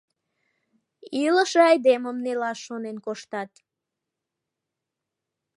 Илыше 1.23 1.59
айдемым 1.69 2.17
нелаш 2.25 2.59
шонен 2.67 2.97
коштат. 3.05 3.51